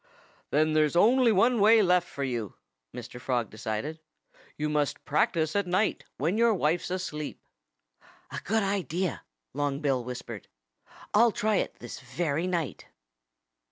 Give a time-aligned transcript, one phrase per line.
[0.49, 2.55] "Then there's only one way left for you,"
[2.91, 3.21] Mr.
[3.21, 3.99] Frog decided.
[4.57, 7.39] "You must practice at night, when your wife's asleep."
[8.31, 9.21] "A good idea!"
[9.53, 10.47] Long Bill whispered.
[11.13, 12.87] "I'll try it this very night!"